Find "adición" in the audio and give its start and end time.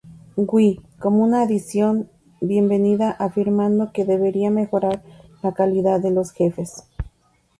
1.43-2.09